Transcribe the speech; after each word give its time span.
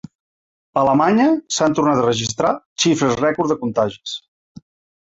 A 0.77 0.81
Alemanya, 0.83 1.27
s’han 1.57 1.77
tornat 1.81 2.01
a 2.01 2.09
registrar 2.09 2.55
xifres 2.87 3.17
rècord 3.25 3.55
de 3.55 3.61
contagis. 3.63 4.21